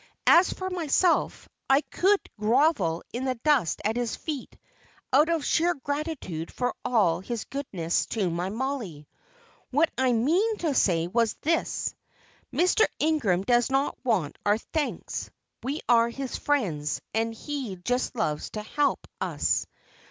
As 0.25 0.51
for 0.51 0.71
myself, 0.71 1.47
I 1.69 1.81
could 1.81 2.19
grovel 2.39 3.03
in 3.13 3.25
the 3.25 3.35
dust 3.35 3.81
at 3.85 3.97
his 3.97 4.15
feet, 4.15 4.57
out 5.13 5.29
of 5.29 5.45
sheer 5.45 5.75
gratitude 5.75 6.51
for 6.51 6.73
all 6.83 7.19
his 7.19 7.43
goodness 7.43 8.07
to 8.07 8.31
my 8.31 8.49
Mollie. 8.49 9.07
What 9.69 9.91
I 9.99 10.11
meant 10.13 10.61
to 10.61 10.73
say 10.73 11.05
was 11.05 11.35
this: 11.43 11.93
Mr. 12.51 12.87
Ingram 12.97 13.43
does 13.43 13.69
not 13.69 13.95
want 14.03 14.39
our 14.43 14.57
thanks. 14.57 15.29
We 15.61 15.81
are 15.87 16.09
his 16.09 16.35
friends, 16.35 16.99
and 17.13 17.31
he 17.31 17.75
just 17.75 18.15
loves 18.15 18.49
to 18.49 18.63
help 18.63 19.07
us. 19.21 19.67